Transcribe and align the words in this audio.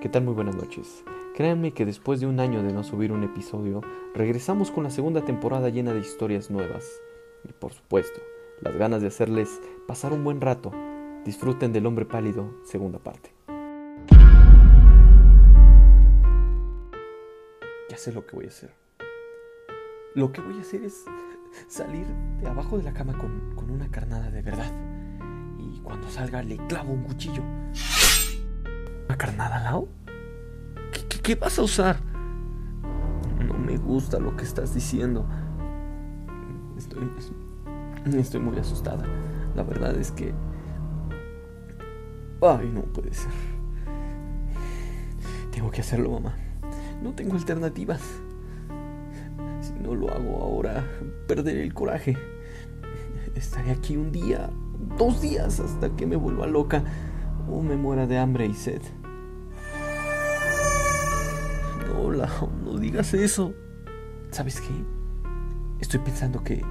¿Qué 0.00 0.08
tal? 0.08 0.24
Muy 0.24 0.32
buenas 0.32 0.56
noches. 0.56 1.04
Créanme 1.34 1.74
que 1.74 1.84
después 1.84 2.20
de 2.20 2.26
un 2.26 2.40
año 2.40 2.62
de 2.62 2.72
no 2.72 2.82
subir 2.82 3.12
un 3.12 3.22
episodio, 3.22 3.82
regresamos 4.14 4.70
con 4.70 4.84
la 4.84 4.88
segunda 4.88 5.26
temporada 5.26 5.68
llena 5.68 5.92
de 5.92 6.00
historias 6.00 6.50
nuevas. 6.50 6.86
Y 7.46 7.52
por 7.52 7.74
supuesto, 7.74 8.18
las 8.62 8.74
ganas 8.78 9.02
de 9.02 9.08
hacerles 9.08 9.60
pasar 9.86 10.14
un 10.14 10.24
buen 10.24 10.40
rato. 10.40 10.72
Disfruten 11.26 11.74
del 11.74 11.84
hombre 11.84 12.06
pálido, 12.06 12.50
segunda 12.64 12.98
parte. 12.98 13.34
Ya 17.90 17.98
sé 17.98 18.10
lo 18.10 18.24
que 18.26 18.36
voy 18.36 18.46
a 18.46 18.48
hacer. 18.48 18.72
Lo 20.14 20.32
que 20.32 20.40
voy 20.40 20.56
a 20.56 20.62
hacer 20.62 20.82
es 20.82 21.04
salir 21.68 22.06
de 22.40 22.48
abajo 22.48 22.78
de 22.78 22.84
la 22.84 22.94
cama 22.94 23.18
con, 23.18 23.54
con 23.54 23.70
una 23.70 23.90
carnada 23.90 24.30
de 24.30 24.40
verdad. 24.40 24.72
Y 25.58 25.78
cuando 25.80 26.08
salga 26.08 26.42
le 26.42 26.56
clavo 26.68 26.90
un 26.90 27.02
cuchillo. 27.02 27.42
¿Una 29.10 29.18
carnada? 29.18 29.76
¿Qué, 30.92 31.00
qué, 31.08 31.18
qué 31.18 31.34
vas 31.34 31.58
a 31.58 31.62
usar? 31.62 31.96
No 33.44 33.54
me 33.54 33.76
gusta 33.76 34.20
lo 34.20 34.36
que 34.36 34.44
estás 34.44 34.72
diciendo. 34.72 35.26
Estoy, 36.78 37.10
estoy 38.16 38.40
muy 38.40 38.56
asustada. 38.56 39.04
La 39.56 39.64
verdad 39.64 39.96
es 39.96 40.12
que... 40.12 40.32
Ay, 42.40 42.70
no 42.72 42.82
puede 42.82 43.12
ser. 43.12 43.32
Tengo 45.50 45.72
que 45.72 45.80
hacerlo, 45.80 46.12
mamá. 46.12 46.36
No 47.02 47.12
tengo 47.12 47.34
alternativas. 47.34 48.02
Si 49.60 49.72
no 49.72 49.96
lo 49.96 50.08
hago 50.12 50.40
ahora, 50.40 50.84
perderé 51.26 51.64
el 51.64 51.74
coraje. 51.74 52.16
Estaré 53.34 53.72
aquí 53.72 53.96
un 53.96 54.12
día, 54.12 54.50
dos 54.96 55.20
días, 55.20 55.58
hasta 55.58 55.90
que 55.96 56.06
me 56.06 56.14
vuelva 56.14 56.46
loca 56.46 56.84
o 57.50 57.60
me 57.60 57.74
muera 57.74 58.06
de 58.06 58.16
hambre 58.16 58.46
y 58.46 58.54
sed. 58.54 58.82
No, 62.08 62.50
no 62.64 62.78
digas 62.78 63.14
eso. 63.14 63.54
¿Sabes 64.30 64.60
qué? 64.60 64.72
Estoy 65.80 66.00
pensando 66.00 66.42
que, 66.42 66.64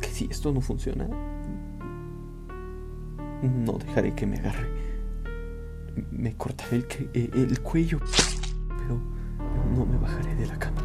que 0.00 0.08
si 0.08 0.26
esto 0.30 0.52
no 0.52 0.60
funciona, 0.60 1.06
no 3.42 3.72
dejaré 3.78 4.14
que 4.14 4.26
me 4.26 4.38
agarre. 4.38 4.68
Me 6.10 6.34
cortaré 6.36 6.76
el, 6.76 6.86
eh, 7.12 7.30
el 7.34 7.60
cuello, 7.60 7.98
pero 8.78 9.00
no 9.74 9.86
me 9.86 9.98
bajaré 9.98 10.34
de 10.34 10.46
la 10.46 10.58
cama. 10.58 10.82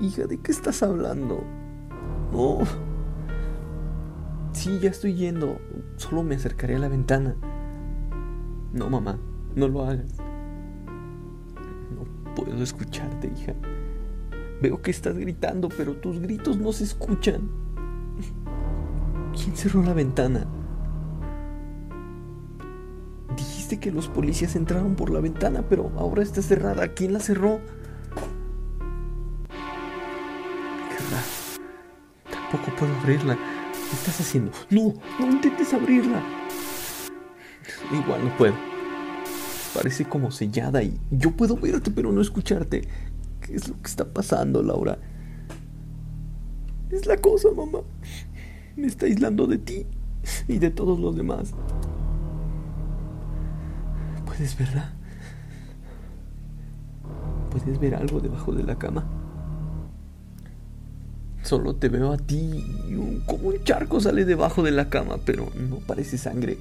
Hija, 0.00 0.26
¿de 0.26 0.38
qué 0.38 0.52
estás 0.52 0.82
hablando? 0.82 1.44
No. 2.32 2.58
Sí, 4.52 4.78
ya 4.80 4.90
estoy 4.90 5.14
yendo. 5.14 5.58
Solo 5.96 6.22
me 6.22 6.34
acercaré 6.34 6.76
a 6.76 6.78
la 6.78 6.88
ventana. 6.88 7.36
No, 8.72 8.90
mamá, 8.90 9.18
no 9.54 9.68
lo 9.68 9.84
hagas. 9.86 10.21
Puedo 12.52 12.64
escucharte, 12.64 13.32
hija. 13.34 13.54
Veo 14.60 14.82
que 14.82 14.90
estás 14.90 15.16
gritando, 15.16 15.70
pero 15.70 15.94
tus 15.96 16.20
gritos 16.20 16.58
no 16.58 16.70
se 16.74 16.84
escuchan. 16.84 17.48
¿Quién 19.32 19.56
cerró 19.56 19.82
la 19.82 19.94
ventana? 19.94 20.46
Dijiste 23.34 23.80
que 23.80 23.90
los 23.90 24.08
policías 24.08 24.54
entraron 24.54 24.96
por 24.96 25.08
la 25.08 25.20
ventana, 25.20 25.64
pero 25.66 25.92
ahora 25.96 26.22
está 26.22 26.42
cerrada. 26.42 26.88
¿Quién 26.88 27.14
la 27.14 27.20
cerró? 27.20 27.58
Tampoco 32.30 32.76
puedo 32.76 32.94
abrirla. 32.96 33.34
¿Qué 33.72 33.96
estás 33.96 34.20
haciendo? 34.20 34.52
No, 34.68 34.92
no 35.18 35.26
intentes 35.26 35.72
abrirla. 35.72 36.22
Igual 37.90 38.26
no 38.26 38.36
puedo. 38.36 38.71
Parece 39.74 40.04
como 40.04 40.30
sellada 40.30 40.82
y 40.82 40.98
yo 41.10 41.30
puedo 41.32 41.56
verte 41.56 41.90
pero 41.90 42.12
no 42.12 42.20
escucharte. 42.20 42.82
¿Qué 43.40 43.54
es 43.54 43.68
lo 43.68 43.80
que 43.80 43.88
está 43.88 44.04
pasando, 44.04 44.62
Laura? 44.62 44.98
Es 46.90 47.06
la 47.06 47.16
cosa, 47.16 47.48
mamá. 47.56 47.80
Me 48.76 48.86
está 48.86 49.06
aislando 49.06 49.46
de 49.46 49.58
ti 49.58 49.86
y 50.46 50.58
de 50.58 50.70
todos 50.70 51.00
los 51.00 51.16
demás. 51.16 51.52
¿Puedes 54.26 54.56
verla? 54.56 54.92
¿Puedes 57.50 57.78
ver 57.78 57.94
algo 57.94 58.20
debajo 58.20 58.52
de 58.52 58.62
la 58.62 58.78
cama? 58.78 59.04
Solo 61.42 61.74
te 61.74 61.88
veo 61.88 62.12
a 62.12 62.16
ti 62.16 62.64
y 62.88 62.94
un, 62.94 63.20
como 63.26 63.48
un 63.48 63.64
charco 63.64 64.00
sale 64.00 64.24
debajo 64.24 64.62
de 64.62 64.70
la 64.70 64.88
cama, 64.88 65.18
pero 65.24 65.48
no 65.56 65.76
parece 65.78 66.16
sangre. 66.16 66.58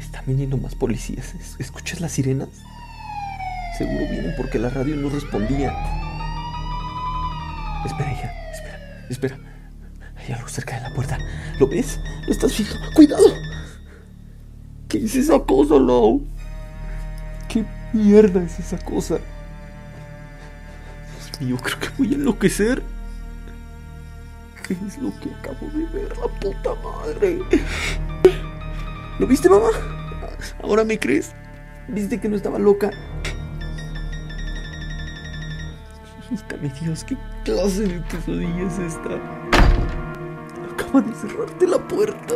Están 0.00 0.24
viniendo 0.26 0.56
más 0.56 0.74
policías. 0.74 1.34
¿Es- 1.34 1.56
¿Escuchas 1.58 2.00
las 2.00 2.12
sirenas? 2.12 2.48
Seguro 3.78 4.06
vienen 4.10 4.34
porque 4.36 4.58
la 4.58 4.70
radio 4.70 4.96
no 4.96 5.08
respondía. 5.10 5.72
Espera, 7.84 8.12
hija, 8.12 8.32
espera, 8.52 8.78
espera. 9.10 9.38
Hay 10.16 10.32
algo 10.32 10.48
cerca 10.48 10.76
de 10.76 10.82
la 10.82 10.94
puerta. 10.94 11.18
¿Lo 11.60 11.68
ves? 11.68 12.00
¿Lo 12.26 12.32
estás 12.32 12.52
fija? 12.54 12.74
¡Cuidado! 12.94 13.24
¿Qué 14.88 15.04
es 15.04 15.14
esa 15.14 15.38
cosa, 15.40 15.74
Lau? 15.74 16.24
¿Qué 17.48 17.64
mierda 17.92 18.42
es 18.42 18.58
esa 18.58 18.78
cosa? 18.78 19.18
Dios 21.28 21.40
mío, 21.40 21.56
creo 21.62 21.78
que 21.78 21.88
voy 21.98 22.12
a 22.12 22.16
enloquecer. 22.16 22.82
¿Qué 24.66 24.74
es 24.86 24.98
lo 24.98 25.10
que 25.20 25.30
acabo 25.30 25.66
de 25.72 25.84
ver? 25.86 26.16
La 26.16 26.26
puta 26.40 26.70
madre. 26.82 27.38
¿Lo 29.18 29.26
viste, 29.26 29.48
mamá? 29.48 29.68
¿Ahora 30.62 30.84
me 30.84 30.98
crees? 30.98 31.34
¿Viste 31.88 32.20
que 32.20 32.28
no 32.28 32.36
estaba 32.36 32.58
loca? 32.58 32.90
Híjame 36.30 36.70
Dios, 36.80 37.04
¿qué 37.04 37.16
clase 37.44 37.84
de 37.84 38.00
pesadilla 38.00 38.66
es 38.66 38.78
esta? 38.78 39.08
Acaba 40.72 41.00
de 41.00 41.14
cerrarte 41.14 41.66
la 41.66 41.78
puerta. 41.78 42.34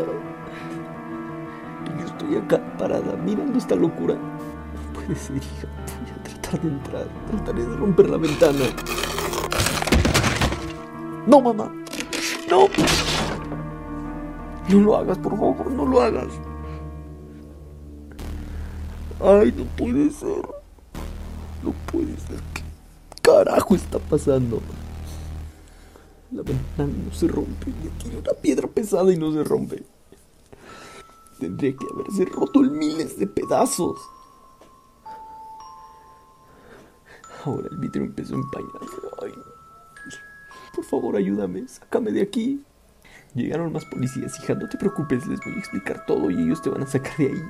Y 1.84 2.00
yo 2.00 2.06
estoy 2.06 2.36
acá 2.36 2.60
parada 2.78 3.14
mirando 3.16 3.58
esta 3.58 3.74
locura. 3.74 4.14
No 4.14 4.92
puede 4.94 5.14
ser, 5.16 5.36
hija. 5.36 5.66
Voy 6.00 6.10
a 6.12 6.22
tratar 6.22 6.60
de 6.62 6.68
entrar. 6.68 7.08
Trataré 7.30 7.66
de 7.66 7.76
romper 7.76 8.08
la 8.08 8.16
ventana. 8.16 8.64
No, 11.26 11.40
mamá. 11.42 11.70
No. 12.48 12.68
No 14.68 14.80
lo 14.80 14.96
hagas, 14.96 15.18
por 15.18 15.32
favor, 15.36 15.70
no 15.72 15.84
lo 15.84 16.00
hagas. 16.00 16.28
Ay, 19.22 19.52
no 19.52 19.64
puede 19.76 20.10
ser. 20.10 20.42
No 21.62 21.72
puede 21.92 22.16
ser. 22.16 22.40
¿Qué 22.54 22.62
carajo 23.22 23.74
está 23.74 23.98
pasando? 23.98 24.60
La 26.32 26.42
ventana 26.42 26.92
no 27.04 27.12
se 27.12 27.28
rompe. 27.28 27.66
Le 27.66 27.90
tiré 28.02 28.16
una 28.18 28.32
piedra 28.32 28.68
pesada 28.68 29.12
y 29.12 29.18
no 29.18 29.32
se 29.32 29.44
rompe. 29.44 29.84
Tendría 31.38 31.76
que 31.76 31.86
haberse 31.92 32.24
roto 32.24 32.64
en 32.64 32.78
miles 32.78 33.18
de 33.18 33.26
pedazos. 33.26 33.98
Ahora 37.44 37.68
el 37.70 37.78
vidrio 37.78 38.04
empezó 38.04 38.34
a 38.34 38.38
empañarse. 38.38 38.96
Ay, 39.22 39.32
por 40.74 40.84
favor, 40.84 41.16
ayúdame. 41.16 41.66
Sácame 41.68 42.12
de 42.12 42.22
aquí. 42.22 42.62
Llegaron 43.34 43.72
más 43.72 43.84
policías, 43.84 44.38
hija. 44.38 44.54
No 44.54 44.68
te 44.68 44.78
preocupes, 44.78 45.26
les 45.26 45.40
voy 45.40 45.54
a 45.54 45.58
explicar 45.58 46.06
todo 46.06 46.30
y 46.30 46.42
ellos 46.42 46.62
te 46.62 46.70
van 46.70 46.82
a 46.82 46.86
sacar 46.86 47.16
de 47.16 47.26
ahí. 47.28 47.42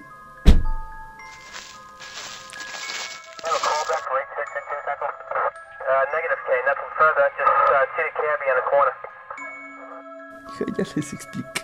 Hija, 10.48 10.64
ya 10.76 10.84
les 10.94 11.12
expliqué. 11.12 11.62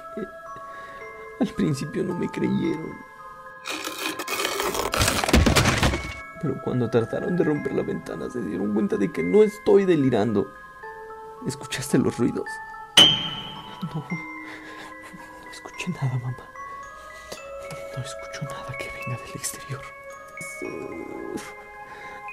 Al 1.40 1.48
principio 1.48 2.02
no 2.02 2.14
me 2.14 2.28
creyeron. 2.28 2.98
Pero 6.40 6.54
cuando 6.62 6.90
trataron 6.90 7.36
de 7.36 7.44
romper 7.44 7.72
la 7.72 7.82
ventana 7.82 8.30
se 8.30 8.40
dieron 8.40 8.72
cuenta 8.72 8.96
de 8.96 9.12
que 9.12 9.22
no 9.22 9.42
estoy 9.42 9.84
delirando. 9.84 10.52
¿Escuchaste 11.46 11.98
los 11.98 12.18
ruidos? 12.18 12.48
No. 13.94 14.06
No 15.44 15.50
escuché 15.50 15.92
nada, 15.92 16.18
mamá. 16.18 16.36
No 17.96 18.02
escucho 18.02 18.42
nada 18.42 18.76
que 18.78 18.90
venga 18.90 19.22
del 19.22 19.30
exterior. 19.34 19.82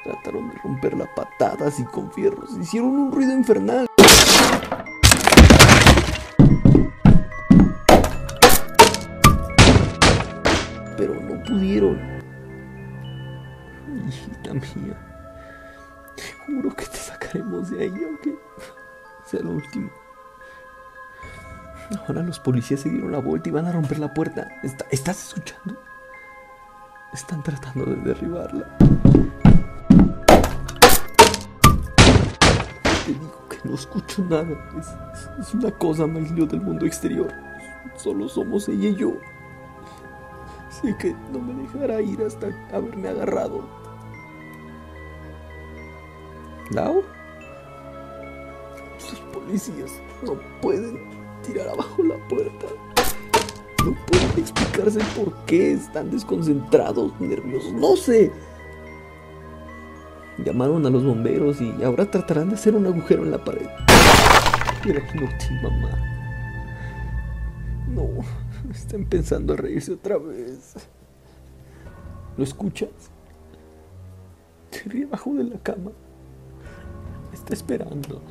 Trataron 0.03 0.49
de 0.49 0.55
romper 0.57 0.97
la 0.97 1.05
patadas 1.15 1.79
y 1.79 1.85
con 1.85 2.11
fierros. 2.11 2.57
Hicieron 2.59 2.89
un 2.91 3.11
ruido 3.11 3.31
infernal. 3.33 3.87
pero 10.97 11.13
no 11.21 11.41
pudieron. 11.43 11.99
Hijita 14.07 14.53
mía, 14.53 14.97
juro 16.45 16.75
que 16.75 16.85
te 16.85 16.97
sacaremos 16.97 17.69
de 17.71 17.83
ahí, 17.83 18.03
aunque 18.05 18.35
sea 19.25 19.41
lo 19.41 19.51
último. 19.51 19.89
Ahora 22.07 22.23
los 22.23 22.39
policías 22.39 22.79
se 22.79 22.89
dieron 22.89 23.11
la 23.11 23.19
vuelta 23.19 23.49
y 23.49 23.51
van 23.51 23.65
a 23.67 23.71
romper 23.71 23.99
la 23.99 24.13
puerta. 24.13 24.47
¿Está- 24.63 24.85
¿Estás 24.89 25.27
escuchando? 25.27 25.77
Están 27.13 27.43
tratando 27.43 27.85
de 27.85 27.95
derribarla. 27.97 28.67
No 33.73 33.79
escucho 33.79 34.23
nada. 34.23 34.47
Es, 34.79 35.47
es 35.47 35.53
una 35.55 35.71
cosa, 35.71 36.05
Maglio, 36.05 36.45
del 36.45 36.61
mundo 36.61 36.85
exterior. 36.85 37.33
Solo 37.95 38.29
somos 38.29 38.69
ella 38.69 38.89
y 38.89 38.95
yo. 38.95 39.13
Sé 40.69 40.95
que 40.97 41.15
no 41.31 41.39
me 41.39 41.63
dejará 41.63 41.99
ir 41.99 42.21
hasta 42.21 42.49
haberme 42.71 43.09
agarrado. 43.09 43.67
¿Lau? 46.69 47.03
Los 48.99 49.19
policías 49.33 49.91
no 50.23 50.39
pueden 50.61 51.09
tirar 51.41 51.69
abajo 51.69 52.03
la 52.03 52.27
puerta. 52.27 52.67
No 53.83 53.95
pueden 54.05 54.31
explicarse 54.37 54.99
por 55.15 55.33
qué 55.45 55.73
están 55.73 56.11
desconcentrados, 56.11 57.19
nerviosos, 57.19 57.73
no 57.73 57.95
sé. 57.95 58.31
Llamaron 60.39 60.85
a 60.85 60.89
los 60.89 61.03
bomberos 61.03 61.61
y 61.61 61.83
ahora 61.83 62.09
tratarán 62.09 62.49
de 62.49 62.55
hacer 62.55 62.75
un 62.75 62.87
agujero 62.87 63.23
en 63.23 63.31
la 63.31 63.43
pared. 63.43 63.67
Era 64.85 64.99
inútil, 65.13 65.61
mamá. 65.61 65.91
No, 67.87 68.07
están 68.71 69.05
pensando 69.05 69.53
a 69.53 69.57
reírse 69.57 69.93
otra 69.93 70.17
vez. 70.17 70.73
¿Lo 72.35 72.43
escuchas? 72.43 72.89
Se 74.71 74.89
ríe 74.89 75.05
abajo 75.05 75.33
de 75.35 75.43
la 75.43 75.59
cama. 75.59 75.91
Me 77.29 77.35
está 77.35 77.53
esperando. 77.53 78.21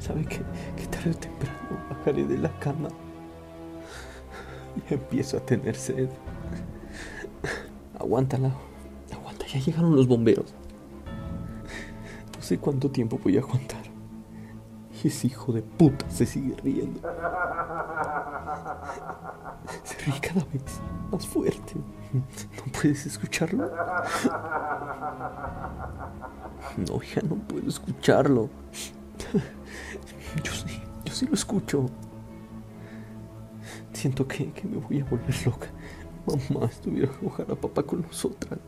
¿Sabe 0.00 0.24
que, 0.24 0.38
que 0.76 0.86
tarde 0.90 1.10
o 1.12 1.14
temprano 1.14 1.86
bajaré 1.88 2.24
de 2.24 2.38
la 2.38 2.58
cama? 2.58 2.88
Y 4.76 4.94
empiezo 4.94 5.36
a 5.36 5.40
tener 5.40 5.76
sed. 5.76 6.08
Aguántala. 7.98 8.52
Ya 9.54 9.60
llegaron 9.60 9.94
los 9.94 10.08
bomberos. 10.08 10.52
No 12.36 12.42
sé 12.42 12.58
cuánto 12.58 12.90
tiempo 12.90 13.20
voy 13.22 13.36
a 13.36 13.40
aguantar. 13.40 13.84
Y 15.02 15.06
ese 15.06 15.28
hijo 15.28 15.52
de 15.52 15.62
puta 15.62 16.10
se 16.10 16.26
sigue 16.26 16.56
riendo. 16.56 17.00
Se 19.84 19.96
ríe 20.04 20.20
cada 20.20 20.44
vez 20.46 20.80
más 21.12 21.24
fuerte. 21.24 21.74
¿No 22.12 22.72
puedes 22.72 23.06
escucharlo? 23.06 23.70
No, 26.76 27.00
ya 27.02 27.22
no 27.22 27.36
puedo 27.36 27.68
escucharlo. 27.68 28.50
Yo 30.42 30.52
sí, 30.52 30.82
yo 31.04 31.14
sí 31.14 31.26
lo 31.26 31.34
escucho. 31.34 31.86
Siento 33.92 34.26
que, 34.26 34.50
que 34.50 34.66
me 34.66 34.78
voy 34.78 35.00
a 35.00 35.04
volver 35.04 35.46
loca. 35.46 35.68
Mamá, 36.26 36.66
estuviera 36.66 37.12
ojalá 37.24 37.54
papá 37.54 37.84
con 37.84 38.02
nosotras. 38.02 38.58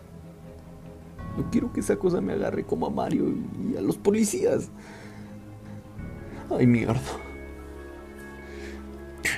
No 1.36 1.50
quiero 1.50 1.72
que 1.72 1.80
esa 1.80 1.96
cosa 1.96 2.20
me 2.20 2.32
agarre 2.32 2.64
como 2.64 2.86
a 2.86 2.90
Mario 2.90 3.34
y 3.72 3.76
a 3.76 3.80
los 3.80 3.96
policías. 3.96 4.70
Ay, 6.50 6.66
mierda. 6.66 7.00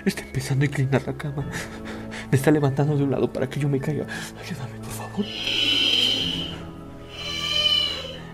Está 0.05 0.23
empezando 0.23 0.65
a 0.65 0.67
inclinar 0.67 1.03
la 1.07 1.17
cama. 1.17 1.47
Me 2.31 2.37
está 2.37 2.51
levantando 2.51 2.97
de 2.97 3.05
un 3.05 3.11
lado 3.11 3.33
para 3.33 3.49
que 3.49 3.59
yo 3.59 3.69
me 3.69 3.81
caiga. 3.81 4.07
Ayúdame, 4.41 4.79
por 4.79 4.91
favor. 4.91 5.25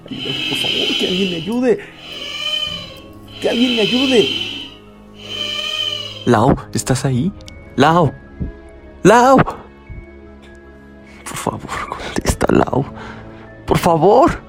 Ayúdame, 0.06 0.48
por 0.50 0.58
favor, 0.58 0.98
que 0.98 1.08
alguien 1.08 1.30
me 1.30 1.36
ayude. 1.36 1.78
Que 3.40 3.50
alguien 3.50 3.76
me 3.76 3.82
ayude. 3.82 4.28
Lao, 6.26 6.56
¿estás 6.72 7.04
ahí? 7.04 7.32
Lao. 7.76 8.12
Lao. 9.02 9.36
Por 9.36 11.36
favor, 11.36 11.88
contesta, 11.88 12.46
Lao. 12.50 12.84
Por 13.66 13.78
favor. 13.78 14.42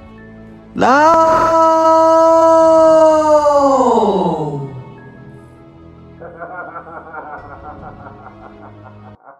Lao. 0.75 2.74